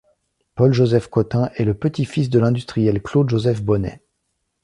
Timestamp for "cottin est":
1.09-1.63